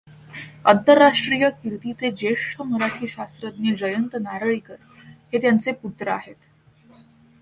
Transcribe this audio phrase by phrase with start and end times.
[0.65, 4.75] आंतरराष्ट्रीय कीर्तीचे ज्येष्ठ मराठी शास्त्रज्ञ जयंत नारळीकर
[5.33, 6.35] हे त्यांचे पुत्र आहेत.